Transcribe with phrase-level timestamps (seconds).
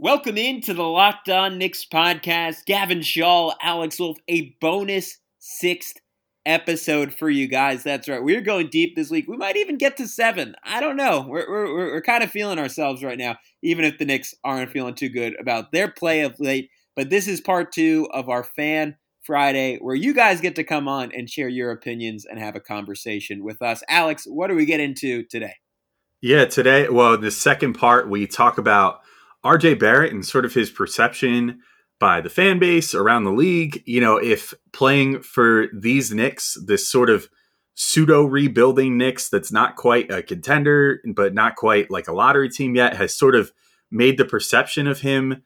[0.00, 2.66] Welcome into the Locked On Knicks podcast.
[2.66, 5.96] Gavin Shaw, Alex Wolf, a bonus sixth
[6.46, 7.82] episode for you guys.
[7.82, 8.22] That's right.
[8.22, 9.26] We're going deep this week.
[9.26, 10.54] We might even get to seven.
[10.62, 11.26] I don't know.
[11.28, 14.94] We're, we're, we're kind of feeling ourselves right now, even if the Knicks aren't feeling
[14.94, 16.70] too good about their play of late.
[16.94, 20.86] But this is part two of our Fan Friday, where you guys get to come
[20.86, 23.82] on and share your opinions and have a conversation with us.
[23.88, 25.56] Alex, what do we get into today?
[26.20, 29.00] Yeah, today, well, the second part, we talk about
[29.44, 31.60] RJ Barrett and sort of his perception
[32.00, 33.82] by the fan base around the league.
[33.86, 37.28] You know, if playing for these Knicks, this sort of
[37.74, 42.74] pseudo rebuilding Knicks that's not quite a contender, but not quite like a lottery team
[42.74, 43.52] yet, has sort of
[43.90, 45.42] made the perception of him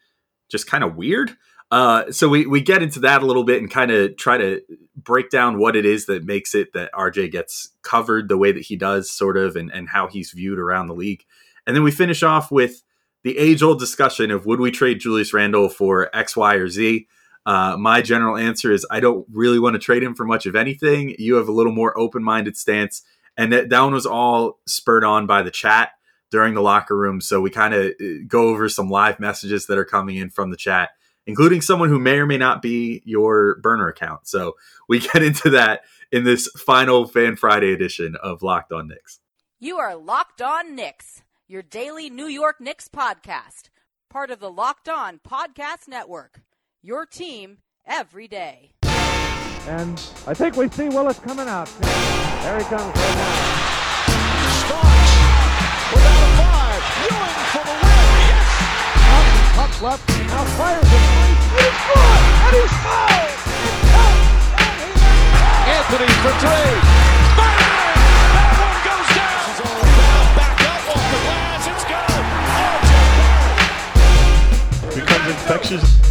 [0.50, 1.36] just kind of weird.
[1.70, 4.60] Uh, so we, we get into that a little bit and kind of try to
[4.94, 8.64] break down what it is that makes it that RJ gets covered the way that
[8.64, 11.24] he does, sort of, and, and how he's viewed around the league.
[11.66, 12.82] And then we finish off with
[13.22, 17.06] the age old discussion of would we trade Julius Randle for X, Y, or Z?
[17.44, 20.54] Uh, my general answer is I don't really want to trade him for much of
[20.54, 21.14] anything.
[21.18, 23.02] You have a little more open minded stance.
[23.36, 25.92] And that, that one was all spurred on by the chat
[26.30, 27.20] during the locker room.
[27.20, 30.50] So we kind of uh, go over some live messages that are coming in from
[30.50, 30.90] the chat,
[31.26, 34.26] including someone who may or may not be your burner account.
[34.28, 34.56] So
[34.88, 39.20] we get into that in this final Fan Friday edition of Locked On Knicks.
[39.58, 41.22] You are Locked On Knicks
[41.52, 43.68] your daily New York Knicks podcast,
[44.08, 46.40] part of the Locked On Podcast Network.
[46.82, 48.72] Your team every day.
[49.68, 51.66] And I think we see Willis coming out.
[51.82, 53.34] There he comes right now.
[54.64, 56.82] Starks without a five.
[57.04, 58.00] Ewing for the win.
[58.32, 58.48] Yes.
[59.12, 60.08] Up, up left.
[60.08, 61.04] Now fires it.
[61.52, 62.16] He's good.
[62.48, 63.36] And he's fouled.
[65.68, 67.01] Anthony for three.
[75.72, 76.02] Infectious.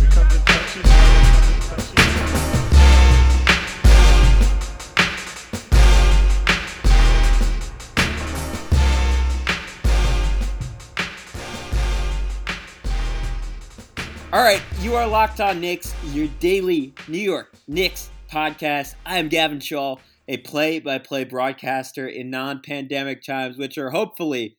[14.33, 18.95] All right, you are Locked On Knicks, your daily New York Knicks podcast.
[19.05, 23.91] I am Gavin Shaw, a play by play broadcaster in non pandemic times, which are
[23.91, 24.57] hopefully,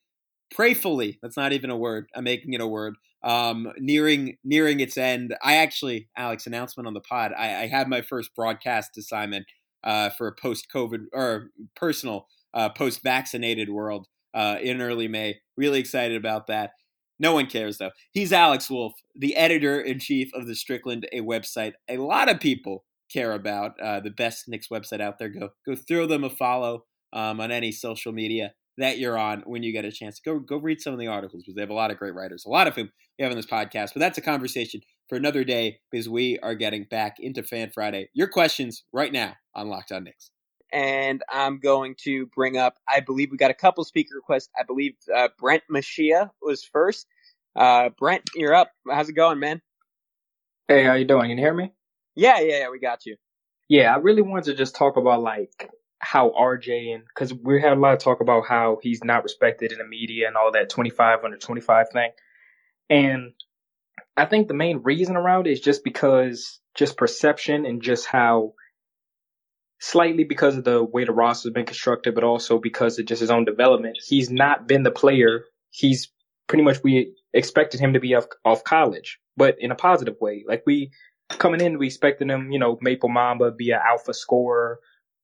[0.55, 4.97] prayfully, that's not even a word, I'm making it a word, um, nearing nearing its
[4.97, 5.35] end.
[5.43, 7.33] I actually, Alex, announcement on the pod.
[7.37, 9.47] I, I had my first broadcast assignment
[9.85, 15.37] uh, for a post COVID or personal uh, post vaccinated world uh, in early May.
[15.57, 16.71] Really excited about that.
[17.19, 17.91] No one cares though.
[18.13, 22.41] He's Alex Wolf, the editor in chief of the Strickland, a website a lot of
[22.41, 23.79] people care about.
[23.81, 25.29] Uh, the best Knicks website out there.
[25.29, 29.63] Go go throw them a follow um, on any social media that you're on when
[29.63, 30.21] you get a chance.
[30.21, 32.15] To go go read some of the articles because they have a lot of great
[32.15, 33.91] writers, a lot of whom we have on this podcast.
[33.95, 38.09] But that's a conversation for another day because we are getting back into Fan Friday.
[38.15, 40.31] Your questions right now on Locked On Knicks.
[40.73, 44.49] And I'm going to bring up, I believe we got a couple speaker requests.
[44.59, 47.07] I believe uh, Brent Mashia was first.
[47.55, 48.71] Uh, Brent, you're up.
[48.91, 49.61] How's it going, man?
[50.69, 51.29] Hey, how you doing?
[51.29, 51.73] Can you hear me?
[52.15, 53.17] Yeah, yeah, yeah, we got you.
[53.69, 55.71] Yeah, I really wanted to just talk about like
[56.03, 59.71] how RJ and because we had a lot of talk about how he's not respected
[59.71, 62.11] in the media and all that 25 under 25 thing.
[62.91, 63.33] And
[64.17, 68.55] I think the main reason around it is just because just perception and just how
[69.79, 73.21] slightly because of the way the roster has been constructed, but also because of just
[73.21, 73.97] his own development.
[74.05, 75.45] He's not been the player.
[75.71, 76.11] He's
[76.49, 80.45] pretty much we expected him to be off, off college, but in a positive way.
[80.47, 80.91] Like we
[81.29, 84.81] coming in, we expected him, you know, Maple Mamba be an alpha scorer,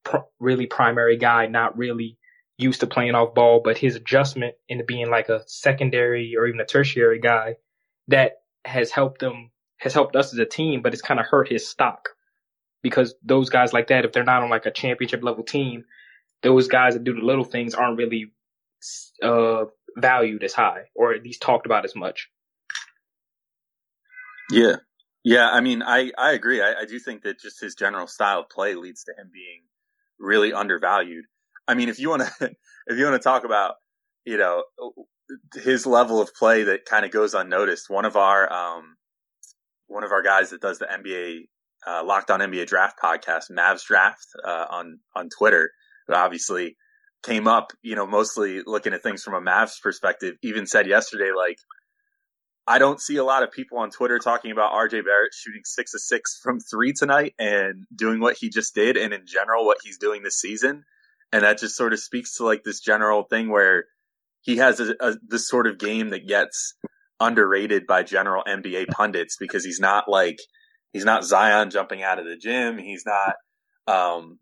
[0.08, 2.18] pr- really primary guy, not really
[2.56, 6.60] used to playing off ball, but his adjustment into being like a secondary or even
[6.60, 7.56] a tertiary guy
[8.08, 11.48] that has helped him, has helped us as a team, but it's kind of hurt
[11.48, 12.08] his stock
[12.82, 15.84] because those guys like that, if they're not on like a championship level team,
[16.42, 18.32] those guys that do the little things aren't really
[19.22, 19.64] uh,
[19.96, 22.28] valued as high or at least talked about as much.
[24.50, 24.76] Yeah.
[25.24, 25.48] Yeah.
[25.48, 26.60] I mean, I, I agree.
[26.62, 29.62] I, I do think that just his general style of play leads to him being
[30.18, 31.24] really undervalued.
[31.66, 32.50] I mean, if you want to,
[32.86, 33.74] if you want to talk about,
[34.24, 34.64] you know,
[35.54, 38.96] his level of play that kind of goes unnoticed, one of our, um,
[39.86, 41.48] one of our guys that does the NBA,
[41.86, 45.70] uh, Locked On NBA Draft podcast, Mavs Draft, uh, on, on Twitter,
[46.08, 46.76] that obviously
[47.22, 51.30] came up, you know, mostly looking at things from a Mavs perspective, even said yesterday,
[51.36, 51.58] like,
[52.68, 55.94] I don't see a lot of people on Twitter talking about RJ Barrett shooting six
[55.94, 59.78] of six from three tonight and doing what he just did, and in general what
[59.82, 60.84] he's doing this season.
[61.32, 63.86] And that just sort of speaks to like this general thing where
[64.42, 66.74] he has a, a, this sort of game that gets
[67.18, 70.38] underrated by general NBA pundits because he's not like
[70.92, 72.76] he's not Zion jumping out of the gym.
[72.76, 73.36] He's not
[73.86, 74.38] um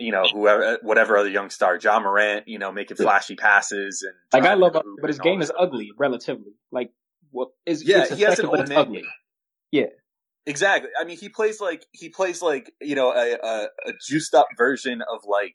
[0.00, 4.14] you know whoever whatever other young star Ja Morant, you know, making flashy passes and
[4.32, 6.52] Like I love, but his game is ugly relatively.
[6.72, 6.90] Like
[7.36, 9.04] what is Yeah, it's he has an old ugly.
[9.70, 9.86] Yeah.
[10.46, 10.90] Exactly.
[10.98, 14.46] I mean, he plays like he plays like you know a, a, a juiced up
[14.56, 15.54] version of like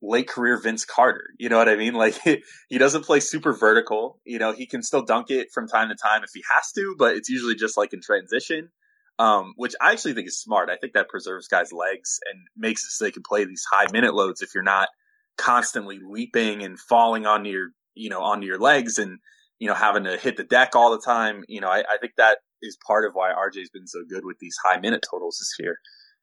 [0.00, 1.26] late career Vince Carter.
[1.38, 1.94] You know what I mean?
[1.94, 2.18] Like
[2.68, 4.20] he doesn't play super vertical.
[4.24, 6.94] You know, he can still dunk it from time to time if he has to,
[6.98, 8.70] but it's usually just like in transition.
[9.18, 10.70] Um, which I actually think is smart.
[10.70, 13.84] I think that preserves guys' legs and makes it so they can play these high
[13.92, 14.88] minute loads if you're not
[15.36, 19.18] constantly leaping and falling onto your, you know, onto your legs and,
[19.60, 21.44] you know, having to hit the deck all the time.
[21.46, 24.38] You know, I, I think that is part of why RJ's been so good with
[24.40, 25.78] these high minute totals this year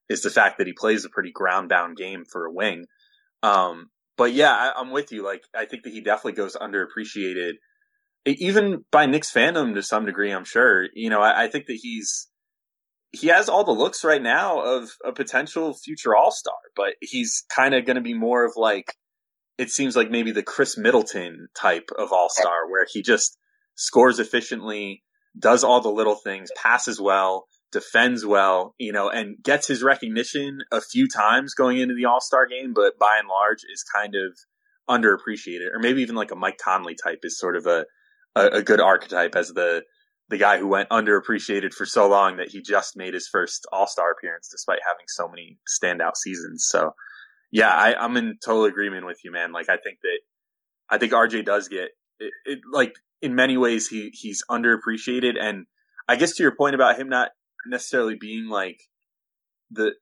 [0.09, 2.85] is the fact that he plays a pretty ground bound game for a wing.
[3.43, 5.23] Um, but yeah, I, I'm with you.
[5.23, 7.53] Like, I think that he definitely goes underappreciated,
[8.25, 10.31] even by Knicks fandom to some degree.
[10.31, 10.87] I'm sure.
[10.93, 12.27] You know, I, I think that he's
[13.11, 17.45] he has all the looks right now of a potential future All Star, but he's
[17.55, 18.93] kind of going to be more of like
[19.57, 23.37] it seems like maybe the Khris Middleton type of All Star, where he just
[23.75, 25.03] scores efficiently,
[25.37, 30.59] does all the little things, passes well, defends well, you know, and gets his recognition
[30.71, 34.15] a few times going into the All Star game, but by and large is kind
[34.15, 34.37] of
[34.89, 37.85] underappreciated, or maybe even like a Mike Conley type is sort of a
[38.35, 39.83] a, a good archetype as the
[40.29, 43.87] the guy who went underappreciated for so long that he just made his first All
[43.87, 46.65] Star appearance despite having so many standout seasons.
[46.69, 46.93] So,
[47.51, 49.51] yeah, I, I'm in total agreement with you, man.
[49.51, 50.19] Like, I think that
[50.89, 51.89] I think RJ does get
[52.19, 55.65] it, it, like in many ways he he's underappreciated, and
[56.07, 57.29] I guess to your point about him not
[57.65, 58.79] necessarily being like
[59.71, 59.93] the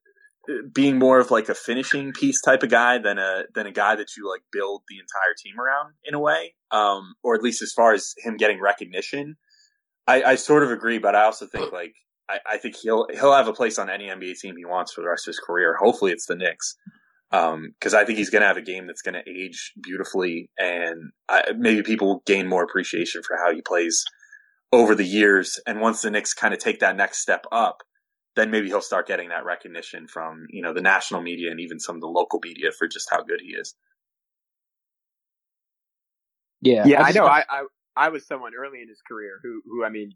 [0.74, 3.95] being more of like a finishing piece type of guy than a than a guy
[3.95, 7.62] that you like build the entire team around in a way, um, or at least
[7.62, 9.36] as far as him getting recognition.
[10.07, 11.94] I, I sort of agree, but I also think like
[12.30, 15.01] I, I think he'll he'll have a place on any NBA team he wants for
[15.01, 15.75] the rest of his career.
[15.80, 16.75] Hopefully, it's the Knicks,
[17.31, 21.12] because I think he's going to have a game that's going to age beautifully, and
[21.27, 24.06] I, maybe people will gain more appreciation for how he plays
[24.72, 25.60] over the years.
[25.68, 27.77] And once the Knicks kind of take that next step up,
[28.36, 31.80] then maybe he'll start getting that recognition from you know the national media and even
[31.80, 33.75] some of the local media for just how good he is.
[36.62, 36.83] Yeah.
[36.86, 37.25] Yeah, I just- know.
[37.25, 37.66] I, I
[37.98, 40.12] I was someone early in his career who who I mean,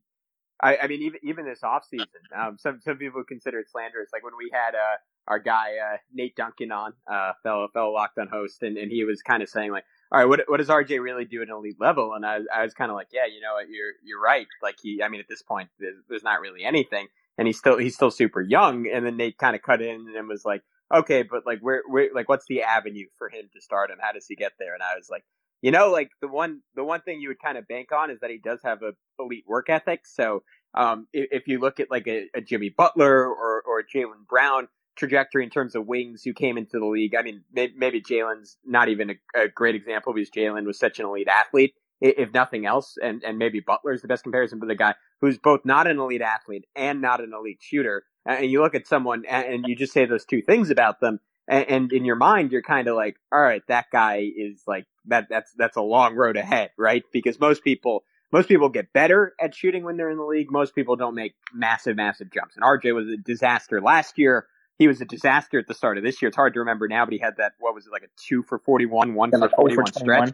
[0.61, 2.07] I, I mean even even this off season,
[2.37, 4.09] um, some some people consider it slanderous.
[4.11, 4.97] Like when we had uh
[5.29, 9.05] our guy uh Nate Duncan on, uh fellow fellow locked on host, and, and he
[9.05, 11.53] was kind of saying like, all right, what what does RJ really do at an
[11.53, 12.13] elite level?
[12.13, 14.47] And I I was kind of like, yeah, you know you're you're right.
[14.61, 17.77] Like he, I mean, at this point, there's, there's not really anything, and he's still
[17.77, 18.87] he's still super young.
[18.91, 22.09] And then Nate kind of cut in and was like, okay, but like where where
[22.13, 23.97] like what's the avenue for him to start him?
[24.01, 24.73] How does he get there?
[24.73, 25.23] And I was like.
[25.61, 28.21] You know, like the one the one thing you would kind of bank on is
[28.21, 30.07] that he does have a elite work ethic.
[30.07, 30.41] So
[30.73, 34.69] um, if, if you look at like a, a Jimmy Butler or or Jaylen Brown
[34.99, 38.89] trajectory in terms of wings who came into the league, I mean maybe, Jaylen's not
[38.89, 42.97] even a, a great example because Jaylen was such an elite athlete, if nothing else,
[43.01, 45.99] and and maybe Butler is the best comparison, but the guy who's both not an
[45.99, 49.93] elite athlete and not an elite shooter, and you look at someone and you just
[49.93, 53.41] say those two things about them, and in your mind you're kind of like, all
[53.41, 55.27] right, that guy is like that.
[55.29, 57.03] That's that's a long road ahead, right?
[57.11, 60.51] Because most people most people get better at shooting when they're in the league.
[60.51, 62.55] Most people don't make massive massive jumps.
[62.55, 64.45] And RJ was a disaster last year.
[64.79, 66.29] He was a disaster at the start of this year.
[66.29, 68.43] It's hard to remember now, but he had that what was it like a two
[68.43, 70.33] for forty one, one Yeah, for forty 0 one stretch.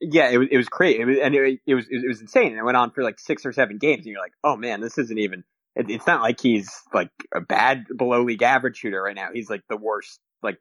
[0.00, 2.52] Yeah, it was it was crazy, it was, and it, it was it was insane.
[2.52, 4.80] And it went on for like six or seven games, and you're like, oh man,
[4.80, 5.42] this isn't even.
[5.74, 9.30] It, it's not like he's like a bad below league average shooter right now.
[9.34, 10.58] He's like the worst like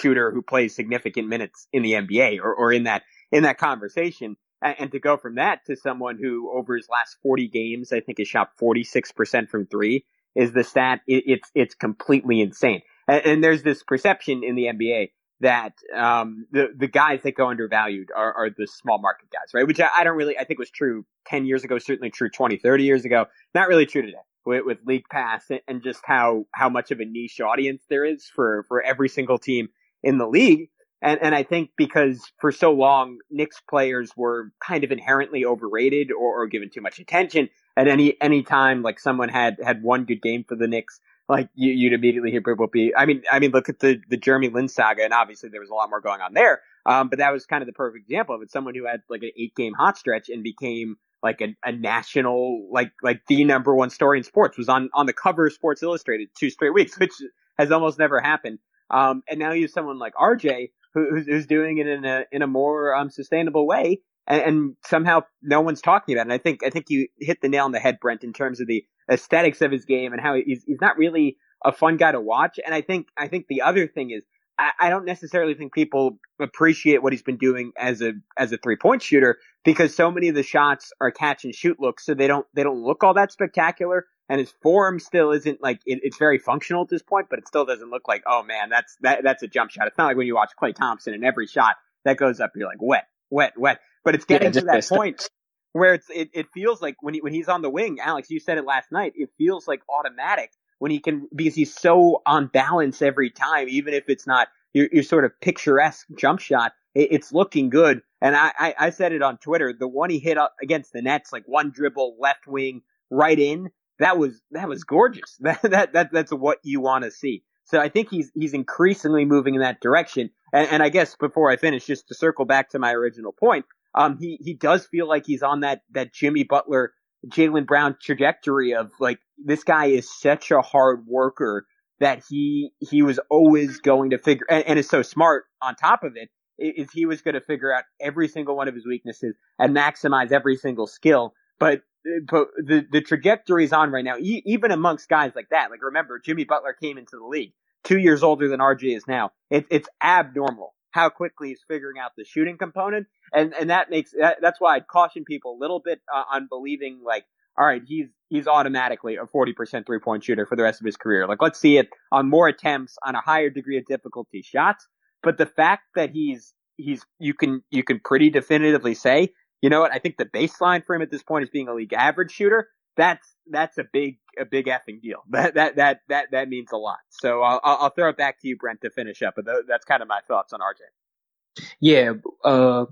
[0.00, 4.36] shooter who plays significant minutes in the NBA or, or in that in that conversation.
[4.60, 8.00] And, and to go from that to someone who over his last 40 games, I
[8.00, 10.04] think has shot 46% from three
[10.38, 11.00] is the stat.
[11.06, 12.82] It, it's it's completely insane.
[13.08, 17.48] And, and there's this perception in the NBA that um, the the guys that go
[17.48, 19.66] undervalued are, are the small market guys, right?
[19.66, 22.56] Which I, I don't really I think was true 10 years ago, certainly true 20,
[22.58, 23.26] 30 years ago.
[23.54, 27.00] Not really true today with, with League Pass and, and just how how much of
[27.00, 29.68] a niche audience there is for for every single team
[30.02, 30.70] in the league.
[31.02, 36.10] And and I think because for so long Knicks players were kind of inherently overrated
[36.10, 37.48] or, or given too much attention.
[37.78, 41.48] At any any time like someone had had one good game for the Knicks, like
[41.54, 42.92] you, you'd immediately hear people be.
[42.96, 45.70] I mean, I mean, look at the the Jeremy Lin saga, and obviously there was
[45.70, 46.60] a lot more going on there.
[46.84, 48.50] Um, but that was kind of the perfect example of it.
[48.50, 52.68] Someone who had like an eight game hot stretch and became like a, a national,
[52.72, 55.82] like like the number one story in sports was on on the cover of Sports
[55.82, 57.12] Illustrated two straight weeks, which
[57.58, 58.58] has almost never happened.
[58.90, 62.24] Um, and now you have someone like RJ who, who's, who's doing it in a
[62.32, 64.00] in a more um, sustainable way.
[64.28, 66.30] And, and somehow no one's talking about it.
[66.30, 68.60] And I think I think you hit the nail on the head, Brent, in terms
[68.60, 72.12] of the aesthetics of his game and how he's he's not really a fun guy
[72.12, 72.60] to watch.
[72.64, 74.22] And I think I think the other thing is
[74.58, 78.58] I, I don't necessarily think people appreciate what he's been doing as a as a
[78.58, 82.14] three point shooter because so many of the shots are catch and shoot looks, so
[82.14, 84.06] they don't they don't look all that spectacular.
[84.30, 87.48] And his form still isn't like it, it's very functional at this point, but it
[87.48, 89.86] still doesn't look like oh man that's that that's a jump shot.
[89.86, 92.68] It's not like when you watch Klay Thompson and every shot that goes up, you're
[92.68, 93.80] like wet, wet, wet.
[94.04, 95.28] But it's getting Yeah, to that point
[95.72, 98.40] where it's it, it feels like when he when he's on the wing, Alex, you
[98.40, 99.12] said it last night.
[99.16, 103.94] It feels like automatic when he can because he's so on balance every time, even
[103.94, 106.72] if it's not your, your sort of picturesque jump shot.
[106.94, 109.74] It, it's looking good, and I, I I said it on Twitter.
[109.78, 113.70] The one he hit up against the Nets, like one dribble left wing right in,
[113.98, 115.38] that was that was gorgeous.
[115.40, 117.42] That that, that that's what you want to see.
[117.64, 120.30] So I think he's he's increasingly moving in that direction.
[120.52, 123.66] And, and I guess before I finish, just to circle back to my original point,
[123.94, 126.92] um, he he does feel like he's on that that Jimmy Butler,
[127.26, 131.66] Jaylen Brown trajectory of like this guy is such a hard worker
[132.00, 136.04] that he he was always going to figure and, and is so smart on top
[136.04, 136.28] of it
[136.58, 140.32] is he was going to figure out every single one of his weaknesses and maximize
[140.32, 141.32] every single skill.
[141.58, 141.82] But
[142.28, 145.70] but the the trajectory is on right now, e- even amongst guys like that.
[145.70, 147.52] Like remember, Jimmy Butler came into the league
[147.88, 149.32] two years older than RJ is now.
[149.50, 154.12] It, it's abnormal how quickly he's figuring out the shooting component, and and that makes
[154.18, 157.24] that, that's why I'd caution people a little bit uh, on believing like,
[157.58, 160.86] all right, he's he's automatically a forty percent three point shooter for the rest of
[160.86, 161.26] his career.
[161.26, 164.86] Like let's see it on more attempts on a higher degree of difficulty shots.
[165.22, 169.80] But the fact that he's he's you can you can pretty definitively say, you know
[169.80, 172.32] what, I think the baseline for him at this point is being a league average
[172.32, 172.68] shooter.
[172.98, 175.22] That's that's a big a big effing deal.
[175.30, 176.98] That that that that that means a lot.
[177.08, 179.34] So I'll I'll throw it back to you, Brent, to finish up.
[179.36, 181.64] But that's kind of my thoughts on RJ.
[181.80, 182.12] Yeah,
[182.44, 182.86] uh,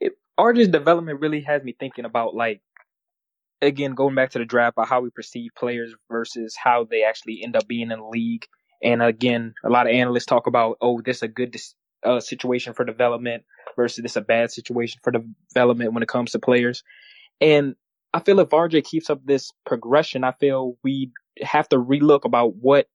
[0.00, 2.62] it, RJ's development really has me thinking about like,
[3.60, 7.42] again, going back to the draft, about how we perceive players versus how they actually
[7.42, 8.46] end up being in the league.
[8.82, 11.54] And again, a lot of analysts talk about, oh, this is a good
[12.04, 13.44] uh, situation for development
[13.76, 16.82] versus this is a bad situation for development when it comes to players.
[17.40, 17.74] And
[18.12, 22.54] I feel if RJ keeps up this progression, I feel we have to relook about
[22.56, 22.86] what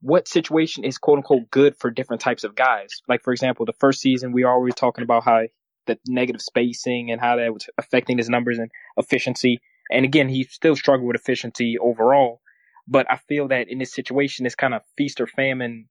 [0.00, 3.02] what situation is quote unquote good for different types of guys.
[3.08, 5.42] Like for example, the first season we were always talking about how
[5.86, 9.60] the negative spacing and how that was affecting his numbers and efficiency.
[9.90, 12.40] And again, he still struggled with efficiency overall.
[12.86, 15.88] But I feel that in this situation, this kind of feast or famine,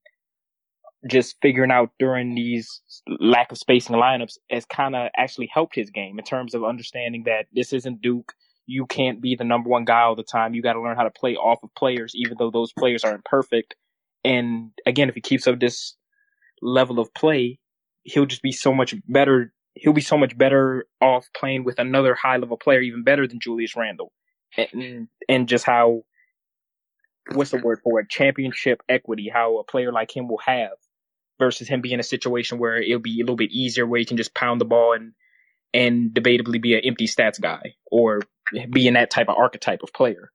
[1.09, 2.81] just figuring out during these
[3.19, 7.23] lack of spacing lineups has kind of actually helped his game in terms of understanding
[7.25, 8.33] that this isn't Duke.
[8.65, 10.53] You can't be the number one guy all the time.
[10.53, 13.23] You got to learn how to play off of players, even though those players aren't
[13.23, 13.75] perfect.
[14.25, 15.95] And again, if he keeps up this
[16.61, 17.59] level of play,
[18.03, 19.53] he'll just be so much better.
[19.75, 23.39] He'll be so much better off playing with another high level player, even better than
[23.39, 24.11] Julius Randle.
[24.57, 26.01] And, and just how,
[27.33, 28.09] what's the word for it?
[28.09, 30.71] Championship equity, how a player like him will have
[31.39, 34.06] versus him being in a situation where it'll be a little bit easier where he
[34.06, 35.13] can just pound the ball and,
[35.74, 38.22] and debatably be an empty stats guy or
[38.70, 40.32] being that type of archetype of player.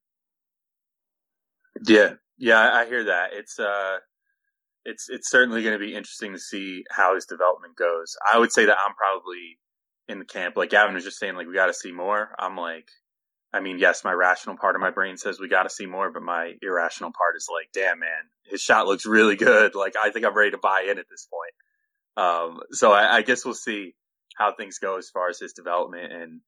[1.87, 3.31] Yeah, yeah, I hear that.
[3.33, 3.99] It's uh,
[4.85, 8.17] it's it's certainly going to be interesting to see how his development goes.
[8.33, 9.59] I would say that I'm probably
[10.09, 12.35] in the camp like Gavin was just saying, like we got to see more.
[12.39, 12.89] I'm like,
[13.55, 16.11] I mean, yes, my rational part of my brain says we got to see more,
[16.11, 19.75] but my irrational part is like, damn man, his shot looks really good.
[19.83, 22.27] Like I think I'm ready to buy in at this point.
[22.27, 23.95] Um, so I, I guess we'll see
[24.37, 26.41] how things go as far as his development and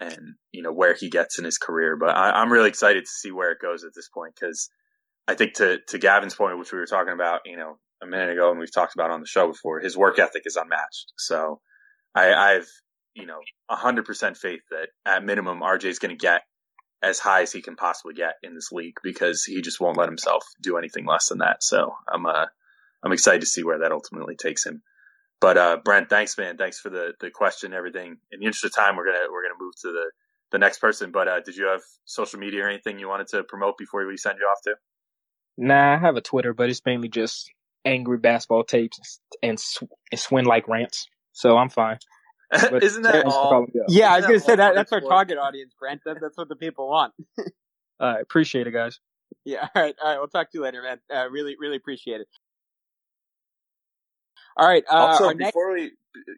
[0.00, 1.96] and you know where he gets in his career.
[1.96, 4.70] But I, I'm really excited to see where it goes at this point because
[5.26, 8.30] I think to to Gavin's point, which we were talking about, you know, a minute
[8.30, 11.12] ago, and we've talked about on the show before, his work ethic is unmatched.
[11.16, 11.60] So
[12.14, 12.68] I, I've
[13.14, 16.42] you know hundred percent faith that at minimum RJ is going to get
[17.02, 20.08] as high as he can possibly get in this league because he just won't let
[20.08, 21.62] himself do anything less than that.
[21.62, 22.46] So I'm uh
[23.02, 24.82] I'm excited to see where that ultimately takes him.
[25.40, 26.56] But uh, Brent, thanks, man.
[26.56, 28.16] Thanks for the the question, everything.
[28.32, 30.10] In the interest of time, we're gonna we're gonna move to the
[30.50, 31.12] the next person.
[31.12, 34.16] But uh, did you have social media or anything you wanted to promote before we
[34.16, 34.74] send you off to?
[35.56, 37.50] Nah, I have a Twitter, but it's mainly just
[37.84, 41.08] angry basketball tapes and, sw- and swin like rants.
[41.32, 41.98] So I'm fine.
[42.50, 43.50] But Isn't that all?
[43.50, 43.86] calling me up.
[43.88, 45.08] Yeah, I was gonna say that that's our for?
[45.08, 46.00] target audience, Brent.
[46.04, 47.12] That, that's what the people want.
[48.00, 49.00] Uh, appreciate it, guys.
[49.44, 49.66] Yeah.
[49.74, 49.94] All right.
[50.00, 50.18] All right.
[50.18, 50.98] We'll talk to you later, man.
[51.12, 52.28] Uh, really, really appreciate it.
[54.56, 54.84] All right.
[54.88, 55.48] Uh, also, our next.
[55.48, 55.90] before we,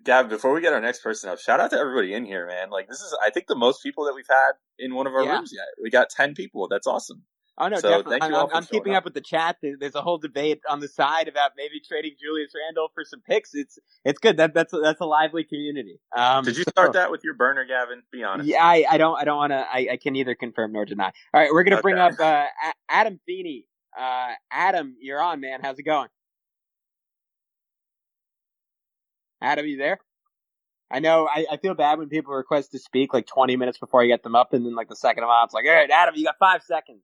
[0.04, 2.70] Gab, before we get our next person up, shout out to everybody in here, man.
[2.70, 5.22] Like this is, I think, the most people that we've had in one of our
[5.22, 5.34] Yeah.
[5.36, 5.66] rooms yet.
[5.82, 6.66] We got ten people.
[6.66, 7.24] That's awesome.
[7.62, 8.18] Oh no, So definitely.
[8.22, 8.98] I'm, I'm, for I'm showing keeping up.
[8.98, 9.56] up with the chat.
[9.62, 13.54] There's a whole debate on the side about maybe trading Julius Randle for some picks.
[13.54, 14.38] It's it's good.
[14.38, 16.00] That that's a, that's a lively community.
[16.16, 18.02] Um, Did you so- start that with your burner, Gavin?
[18.10, 18.48] Be honest.
[18.48, 19.58] Yeah, I, I don't I don't want to.
[19.58, 21.12] I, I can neither confirm nor deny.
[21.34, 22.46] All right, we're gonna bring up uh,
[22.88, 23.66] Adam Feeney.
[23.98, 25.60] Uh, Adam, you're on, man.
[25.62, 26.08] How's it going?
[29.42, 29.98] Adam, you there?
[30.90, 31.28] I know.
[31.32, 34.22] I, I feel bad when people request to speak like 20 minutes before I get
[34.22, 36.36] them up, and then like the second I'm it's like, all right, Adam, you got
[36.38, 37.00] five seconds.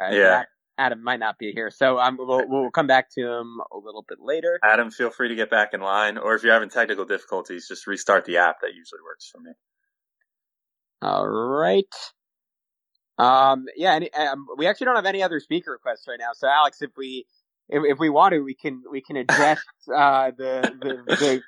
[0.00, 0.44] Right, Yeah.
[0.78, 4.02] Adam might not be here, so um, we'll we'll come back to him a little
[4.08, 4.58] bit later.
[4.64, 7.86] Adam, feel free to get back in line, or if you're having technical difficulties, just
[7.86, 8.62] restart the app.
[8.62, 9.52] That usually works for me.
[11.02, 11.84] All right.
[13.18, 16.30] Um, yeah, any, um, we actually don't have any other speaker requests right now.
[16.32, 17.26] So, Alex, if we
[17.68, 19.60] if, if we want to, we can we can address
[19.94, 21.42] uh, the, the the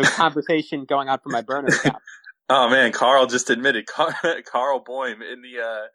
[0.00, 2.02] the conversation going on from my burner account.
[2.48, 3.86] Oh man, Carl just admitted.
[3.86, 4.14] Carl,
[4.46, 5.86] Carl Boehm in the uh,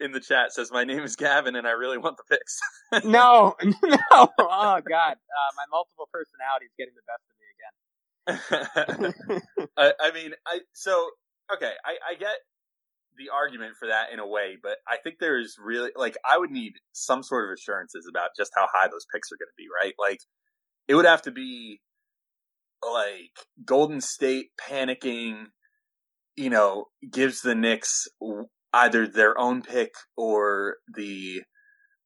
[0.00, 2.60] in the chat says, "My name is Gavin, and I really want the picks."
[3.04, 4.28] No, no.
[4.38, 7.66] Oh God, uh, my multiple personality is getting the best of me again.
[9.76, 11.10] I, I mean, I so
[11.52, 11.72] okay.
[11.84, 12.36] I, I get
[13.18, 16.50] the argument for that in a way, but I think there's really like I would
[16.50, 19.66] need some sort of assurances about just how high those picks are going to be,
[19.82, 19.94] right?
[19.98, 20.20] Like
[20.88, 21.80] it would have to be
[22.82, 23.32] like
[23.64, 25.46] Golden State panicking,
[26.36, 28.06] you know, gives the Knicks
[28.76, 31.42] either their own pick or the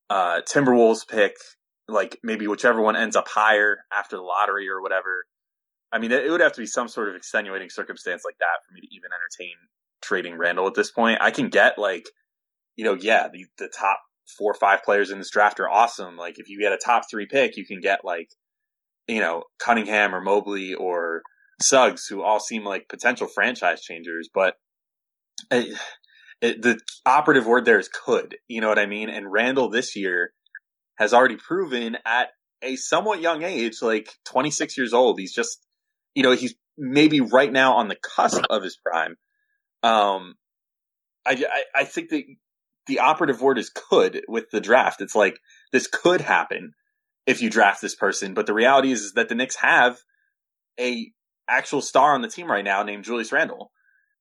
[0.08, 1.34] uh, Timberwolves pick,
[1.88, 5.24] like maybe whichever one ends up higher after the lottery or whatever.
[5.92, 8.74] I mean, it would have to be some sort of extenuating circumstance like that for
[8.74, 9.56] me to even entertain
[10.02, 11.18] trading Randle at this point.
[11.20, 12.04] I can get like,
[12.76, 13.98] you know, yeah, the the top
[14.38, 16.16] four or five players in this draft are awesome.
[16.16, 18.28] Like if you get a top three pick, you can get like,
[19.08, 21.22] you know, Cunningham or Mobley or
[21.60, 24.28] Suggs, who all seem like potential franchise changers.
[24.32, 24.54] But
[25.50, 25.76] it,
[26.40, 28.37] it, the operative word there is could.
[28.49, 29.09] You know what I mean?
[29.09, 30.32] And Randle this year
[30.99, 32.28] has already proven at
[32.62, 35.64] a somewhat young age, like 26 years old, he's just,
[36.14, 39.16] you know, he's maybe right now on the cusp of his prime.
[39.82, 40.35] Um,
[41.26, 42.25] I, I, I think that
[42.87, 45.00] the operative word is could with the draft.
[45.00, 45.38] It's like
[45.73, 46.73] this could happen
[47.26, 49.99] if you draft this person, but the reality is, is that the Knicks have
[50.78, 51.12] a
[51.49, 53.71] actual star on the team right now named Julius Randle.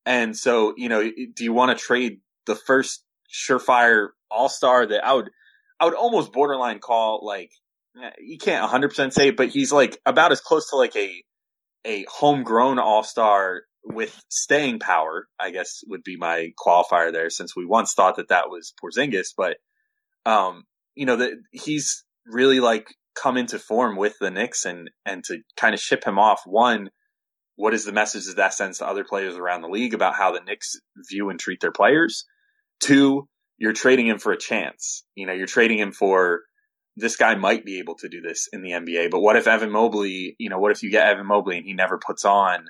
[0.06, 5.04] And so, you know, do you want to trade the first surefire all star that
[5.04, 5.30] I would,
[5.78, 7.50] I would almost borderline call like,
[8.18, 11.22] you can't 100% say, but he's like about as close to like a,
[11.84, 17.56] a homegrown all star with staying power, I guess would be my qualifier there since
[17.56, 19.56] we once thought that that was Porzingis, but,
[20.26, 25.24] um, you know, that he's really like come into form with the Knicks and, and
[25.24, 26.90] to kind of ship him off one,
[27.60, 30.32] what is the message that that sends to other players around the league about how
[30.32, 32.24] the Knicks view and treat their players?
[32.80, 35.04] Two, you're trading him for a chance.
[35.14, 36.40] You know, you're trading him for
[36.96, 39.70] this guy might be able to do this in the NBA, but what if Evan
[39.70, 42.64] Mobley, you know, what if you get Evan Mobley and he never puts on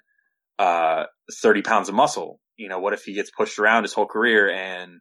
[0.58, 1.04] uh
[1.40, 2.40] 30 pounds of muscle?
[2.56, 5.00] You know, what if he gets pushed around his whole career and,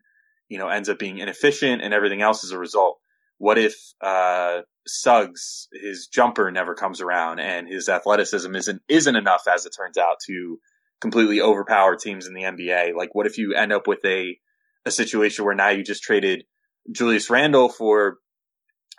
[0.49, 2.99] you know, ends up being inefficient and everything else as a result?
[3.39, 9.43] What if uh Suggs, his jumper never comes around and his athleticism isn't isn't enough
[9.53, 10.59] as it turns out to
[11.01, 12.95] completely overpower teams in the NBA?
[12.95, 14.37] Like what if you end up with a
[14.85, 16.43] a situation where now you just traded
[16.91, 18.17] Julius Randle for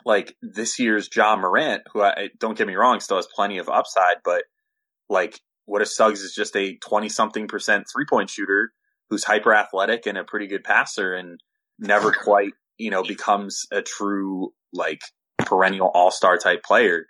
[0.05, 3.69] like this year's Ja Morant, who I don't get me wrong, still has plenty of
[3.69, 4.45] upside, but
[5.09, 8.73] like what if Suggs is just a 20 something percent three point shooter
[9.09, 11.41] who's hyper athletic and a pretty good passer and
[11.79, 15.01] never quite, you know, becomes a true like
[15.51, 17.07] perennial all star type player.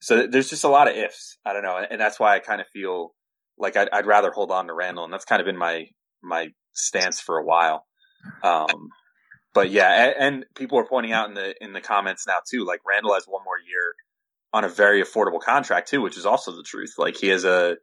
[0.00, 1.38] So there's just a lot of ifs.
[1.44, 1.78] I don't know.
[1.88, 3.14] And that's why I kind of feel
[3.58, 5.04] like I'd, I'd rather hold on to Randle.
[5.04, 5.86] And that's kind of been my,
[6.22, 7.86] my stance for a while.
[8.42, 8.88] Um,
[9.54, 12.64] but yeah, and, and people are pointing out in the, in the comments now too,
[12.64, 13.94] like Randle has one more year
[14.52, 16.94] on a very affordable contract too, which is also the truth.
[16.98, 17.76] Like he has a,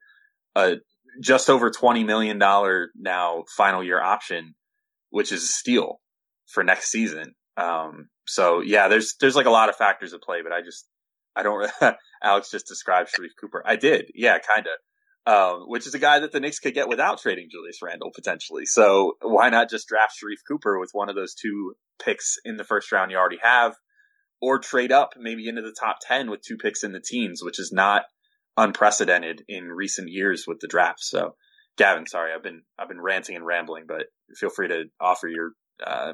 [0.56, 0.78] a
[1.22, 4.56] just over $20 million now final year option,
[5.10, 6.00] which is a steal
[6.48, 7.34] for next season.
[7.58, 10.88] Um, so yeah, there's, there's like a lot of factors at play, but I just,
[11.36, 11.70] I don't,
[12.24, 13.64] Alex just described Sharife Cooper.
[13.66, 14.12] I did.
[14.16, 14.74] Yeah, kind of.
[15.26, 18.66] Um, which is a guy that the Knicks could get without trading Julius Randle potentially.
[18.66, 22.66] So why not just draft Sharife Cooper with one of those two picks in the
[22.66, 23.74] first round you already have,
[24.42, 27.58] or trade up maybe into the top 10 with two picks in the teens, which
[27.58, 28.04] is not
[28.58, 31.00] unprecedented in recent years with the draft.
[31.00, 31.36] So
[31.78, 35.52] Gavin, sorry, I've been, I've been ranting and rambling, but feel free to offer your,
[35.86, 36.14] uh,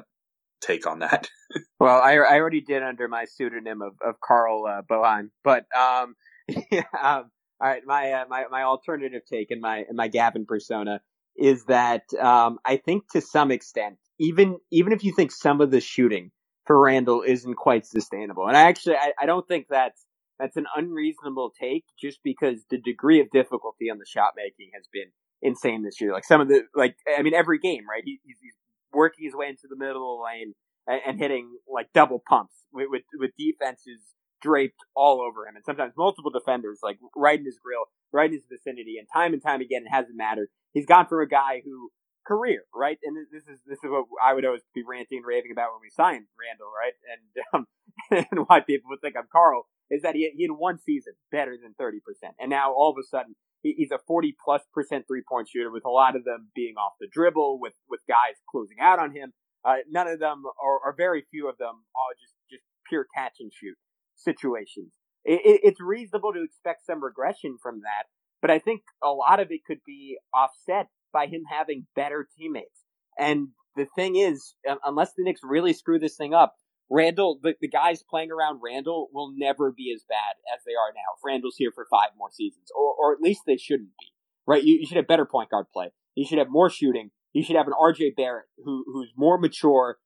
[0.60, 1.28] take on that.
[1.80, 6.14] Well, I, I already did under my pseudonym of, of Carl uh, Bohan, but um,
[6.70, 10.46] yeah, um, all right, my uh, my my alternative take in my in my Gavin
[10.46, 11.00] persona
[11.36, 15.72] is that um, I think to some extent, even even if you think some of
[15.72, 16.30] the shooting
[16.66, 18.46] for Randle isn't quite sustainable.
[18.46, 20.06] And I actually, I, I don't think that's
[20.38, 24.84] that's an unreasonable take, just because the degree of difficulty on the shot making has
[24.92, 25.10] been
[25.42, 26.12] insane this year.
[26.12, 28.02] Like some of the, like I mean, every game, right?
[28.04, 28.54] He, he's, he's
[28.92, 30.54] working his way into the middle of the lane
[30.86, 34.00] and, and hitting like double pumps with, with with defenses
[34.42, 38.36] draped all over him, and sometimes multiple defenders like right in his grill, right in
[38.36, 40.48] his vicinity, and time and time again, it hasn't mattered.
[40.72, 41.90] He's gone from a guy who
[42.26, 42.98] career, right?
[43.02, 45.82] And this is this is what I would always be ranting and raving about when
[45.82, 46.94] we signed Randle, right?
[47.10, 47.22] And
[47.54, 47.66] um,
[48.10, 51.56] and why people would think I'm Carl is that he he had one season better
[51.60, 55.04] than thirty percent, and now all of a sudden he, he's a forty plus percent
[55.06, 58.36] three point shooter, with a lot of them being off the dribble, with with guys
[58.50, 59.32] closing out on him.
[59.62, 63.36] Uh, none of them, or, or very few of them, are just just pure catch
[63.40, 63.76] and shoot
[64.16, 64.92] situations.
[65.24, 68.06] It, it, it's reasonable to expect some regression from that,
[68.40, 72.84] but I think a lot of it could be offset by him having better teammates.
[73.18, 76.54] And the thing is, unless the Knicks really screw this thing up,
[76.90, 80.92] Randle, the, the guys playing around Randle will never be as bad as they are
[80.94, 81.14] now.
[81.16, 84.12] If Randle's here for five more seasons, or, or at least they shouldn't be,
[84.46, 84.62] right?
[84.62, 85.90] You, you should have better point guard play.
[86.16, 87.10] You should have more shooting.
[87.32, 89.98] You should have an RJ Barrett who, who's more mature,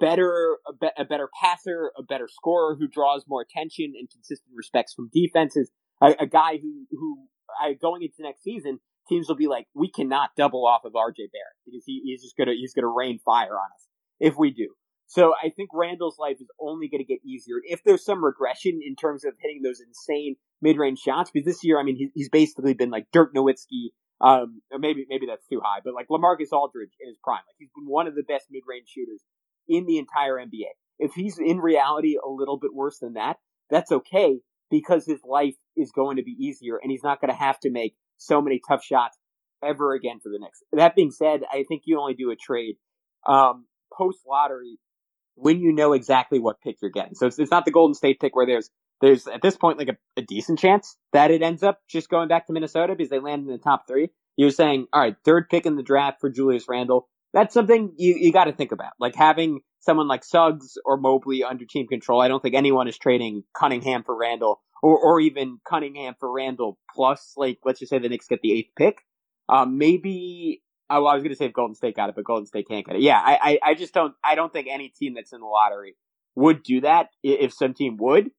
[0.00, 4.52] better, a, be, a better passer, a better scorer who draws more attention and consistent
[4.56, 5.70] respects from defenses.
[6.00, 7.26] A, a guy who, who,
[7.60, 11.28] I, going into next season, teams will be like, we cannot double off of RJ
[11.32, 13.86] Barrett because he, he's just gonna he's gonna rain fire on us
[14.18, 14.68] if we do.
[15.10, 18.78] So I think Randle's life is only going to get easier if there's some regression
[18.80, 21.32] in terms of hitting those insane mid-range shots.
[21.34, 25.48] Because this year, I mean, he's basically been like Dirk Nowitzki, um, maybe maybe that's
[25.48, 27.42] too high, but like LaMarcus Aldridge in his prime.
[27.48, 29.24] Like he's been one of the best mid-range shooters
[29.68, 30.70] in the entire NBA.
[31.00, 34.38] If he's in reality a little bit worse than that, that's okay
[34.70, 37.70] because his life is going to be easier and he's not going to have to
[37.70, 39.18] make so many tough shots
[39.60, 40.62] ever again for the Knicks.
[40.72, 42.76] That being said, I think you only do a trade
[43.26, 44.78] um, post lottery
[45.34, 47.14] when you know exactly what pick you're getting.
[47.14, 49.88] So it's, it's not the Golden State pick where there's there's at this point like
[49.88, 53.18] a, a, decent chance that it ends up just going back to Minnesota because they
[53.18, 54.10] land in the top three.
[54.36, 57.08] You're saying, all right, third pick in the draft for Julius Randle.
[57.32, 58.92] That's something you, you got to think about.
[58.98, 62.20] Like having someone like Suggs or Mobley under team control.
[62.20, 66.78] I don't think anyone is trading Cunningham for Randle or, or even Cunningham for Randle
[66.94, 68.98] plus, like, let's just say the Knicks get the eighth pick.
[69.48, 72.46] Um, maybe, oh, I was going to say if Golden State got it, but Golden
[72.46, 73.02] State can't get it.
[73.02, 75.96] Yeah, I, I, I just don't, I don't think any team that's in the lottery
[76.34, 77.08] would do that.
[77.22, 78.30] If some team would,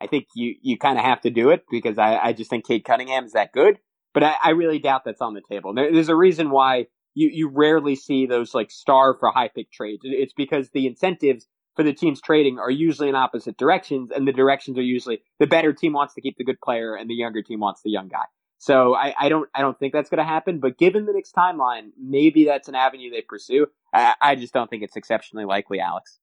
[0.00, 2.66] I think you, you kind of have to do it because I, I just think
[2.66, 3.78] Cade Cunningham is that good.
[4.12, 5.72] But I, I really doubt that's on the table.
[5.72, 9.70] There, there's a reason why you, you rarely see those like star for high pick
[9.70, 10.00] trades.
[10.02, 11.46] It's because the incentives
[11.76, 15.46] for the teams trading are usually in opposite directions, and the directions are usually the
[15.46, 18.08] better team wants to keep the good player, and the younger team wants the young
[18.08, 18.24] guy.
[18.60, 20.60] So I, I don't I don't think that's going to happen.
[20.60, 23.66] But given the Knicks timeline, maybe that's an avenue they pursue.
[23.92, 26.18] I, I just don't think it's exceptionally likely, Alex.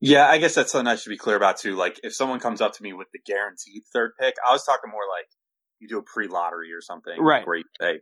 [0.00, 1.76] Yeah, I guess that's something I should be clear about too.
[1.76, 4.90] Like, if someone comes up to me with the guaranteed third pick, I was talking
[4.90, 5.26] more like
[5.78, 7.46] you do a pre-lottery or something, right?
[7.46, 8.00] Where you say,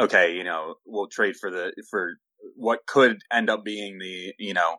[0.00, 2.14] okay, you know, we'll trade for the for
[2.56, 4.76] what could end up being the you know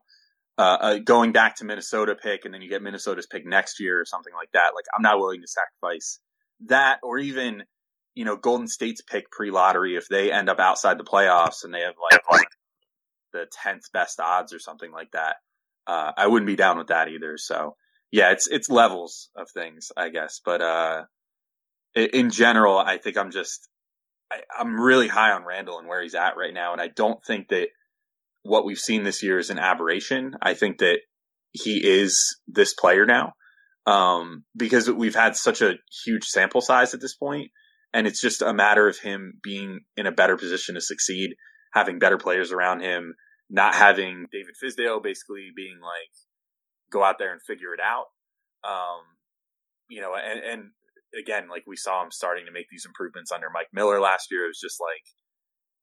[0.58, 4.02] uh, uh, going back to Minnesota pick, and then you get Minnesota's pick next year
[4.02, 4.72] or something like that.
[4.74, 6.20] Like I'm not willing to sacrifice
[6.66, 7.64] that, or even
[8.16, 11.82] you know Golden State's pick pre-lottery if they end up outside the playoffs and they
[11.82, 12.48] have like, like
[13.34, 15.38] the tenth best odds or something like that.
[15.88, 17.38] Uh, I wouldn't be down with that either.
[17.38, 17.76] So
[18.12, 20.42] yeah, it's it's levels of things, I guess.
[20.44, 21.04] But uh,
[21.96, 23.68] in general, I think I'm just
[24.32, 27.24] I, I'm really high on Randle and where he's at right now, and I don't
[27.26, 27.70] think that
[28.44, 30.36] what we've seen this year is an aberration.
[30.42, 31.00] I think that
[31.52, 33.34] he is this player now
[33.86, 37.52] um, because we've had such a huge sample size at this point,
[37.94, 41.32] and it's just a matter of him being in a better position to succeed,
[41.74, 43.16] having better players around him,
[43.50, 46.12] not having David Fizdale basically being like,
[46.92, 48.06] go out there and figure it out.
[48.64, 49.02] Um,
[49.90, 50.64] you know, and, and
[51.18, 54.46] again, like we saw him starting to make these improvements under Mike Miller last year.
[54.46, 55.06] It was just like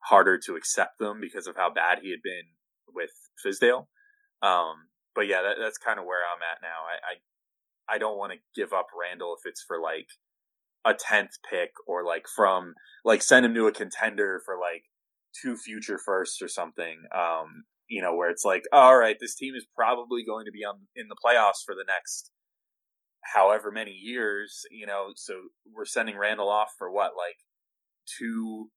[0.05, 2.55] harder to accept them because of how bad he had been
[2.95, 3.11] with
[3.45, 3.87] Fizdale.
[4.43, 6.87] Um, but yeah, that, that's kind of where I'm at now.
[6.87, 7.15] I,
[7.93, 10.07] I, I don't want to give up Randle if it's for like
[10.87, 14.85] a tenth pick or like from like send him to a contender for like
[15.43, 17.03] two future firsts or something.
[17.15, 20.65] Um, you know, where it's like, all right, this team is probably going to be
[20.65, 22.31] on in the playoffs for the next
[23.35, 24.63] however many years.
[24.71, 25.35] You know, so
[25.75, 27.37] we're sending Randle off for what like
[28.19, 28.71] two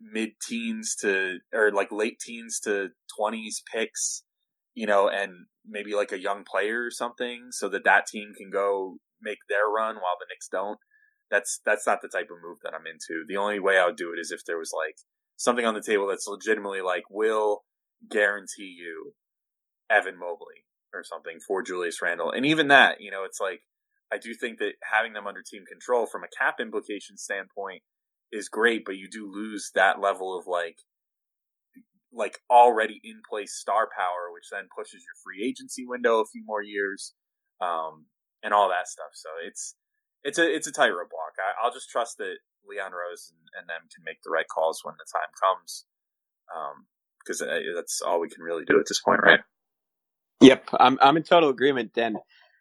[0.00, 4.22] mid teens to or like late teens to 20s picks
[4.74, 5.32] you know and
[5.66, 9.66] maybe like a young player or something so that that team can go make their
[9.66, 10.78] run while the Knicks don't
[11.32, 13.96] that's that's not the type of move that I'm into the only way I would
[13.96, 14.96] do it is if there was like
[15.36, 17.64] something on the table that's legitimately like will
[18.08, 19.14] guarantee you
[19.90, 22.30] Evan Mobley or something for Julius Randle.
[22.30, 23.62] And even that, you know, it's like
[24.12, 27.82] I do think that having them under team control from a cap implication standpoint
[28.30, 30.76] is great, but you do lose that level of like
[32.12, 36.44] like already in place star power, which then pushes your free agency window a few
[36.44, 37.14] more years,
[37.62, 38.04] um,
[38.42, 39.12] and all that stuff.
[39.14, 39.76] So it's
[40.24, 41.54] it's a it's a tightrope walk.
[41.62, 42.36] I, will just trust that
[42.68, 45.84] Leon Rose and, and, them can make the right calls when the time comes,
[47.24, 49.40] because um, that's all we can really do at this point, right?
[50.40, 51.92] Yep, I'm I'm in total agreement.
[51.96, 52.16] And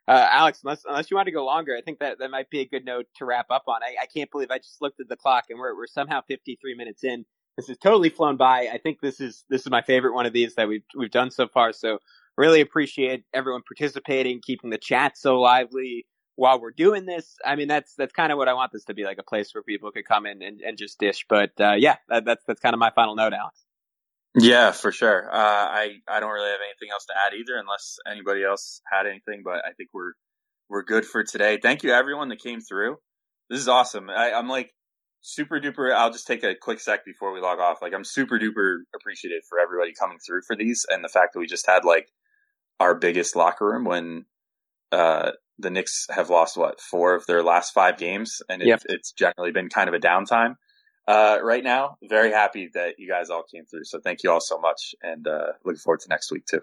[0.07, 2.61] uh, Alex, unless unless you want to go longer, I think that that might be
[2.61, 3.81] a good note to wrap up on.
[3.83, 6.75] I, I can't believe I just looked at the clock and we're we're somehow 53
[6.75, 7.25] minutes in.
[7.57, 8.69] This has totally flown by.
[8.71, 11.31] I think this is this is my favorite one of these that we've we've done
[11.31, 11.73] so far.
[11.73, 11.99] So
[12.37, 17.37] really appreciate everyone participating, keeping the chat so lively while we're doing this.
[17.45, 19.53] I mean, that's that's kind of what I want this to be like a place
[19.53, 21.25] where people could come in and, and just dish.
[21.27, 23.63] But uh, yeah, that, that's that's kind of my final note, Alex.
[24.35, 25.29] Yeah, for sure.
[25.29, 29.05] Uh, I I don't really have anything else to add either, unless anybody else had
[29.05, 29.41] anything.
[29.43, 30.13] But I think we're
[30.69, 31.59] we're good for today.
[31.61, 32.97] Thank you everyone that came through.
[33.49, 34.09] This is awesome.
[34.09, 34.71] I, I'm like
[35.19, 35.93] super duper.
[35.93, 37.81] I'll just take a quick sec before we log off.
[37.81, 41.39] Like I'm super duper appreciative for everybody coming through for these, and the fact that
[41.39, 42.07] we just had like
[42.79, 44.25] our biggest locker room when
[44.91, 48.81] uh, the Knicks have lost what four of their last five games, and it, yep.
[48.85, 50.55] it's generally been kind of a downtime
[51.07, 51.97] uh, right now.
[52.03, 53.85] Very happy that you guys all came through.
[53.85, 56.61] So thank you all so much, and uh, looking forward to next week too.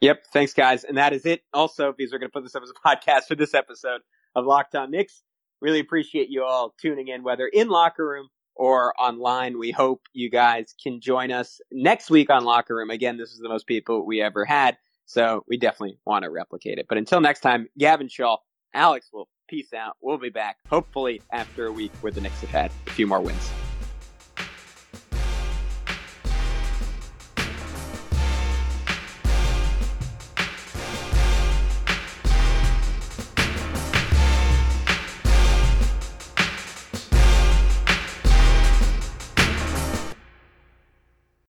[0.00, 1.42] Yep, thanks guys, and that is it.
[1.52, 4.00] Also, because we're going to put this up as a podcast for this episode
[4.34, 5.22] of Locked On Knicks.
[5.60, 9.58] Really appreciate you all tuning in, whether in locker room or online.
[9.58, 12.90] We hope you guys can join us next week on Locker Room.
[12.90, 14.76] Again, this is the most people we ever had.
[15.06, 16.86] So we definitely want to replicate it.
[16.88, 18.36] But until next time, Gavin Shaw,
[18.74, 19.96] Alex will peace out.
[20.00, 23.20] We'll be back, hopefully, after a week where the Knicks have had a few more
[23.20, 23.50] wins.